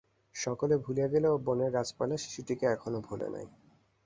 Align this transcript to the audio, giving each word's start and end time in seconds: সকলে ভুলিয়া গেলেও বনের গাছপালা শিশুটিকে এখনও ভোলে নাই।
সকলে 0.35 0.75
ভুলিয়া 0.77 1.07
গেলেও 1.07 1.35
বনের 1.45 1.69
গাছপালা 1.71 2.15
শিশুটিকে 2.17 2.65
এখনও 2.67 2.99
ভোলে 3.01 3.27
নাই। 3.29 3.45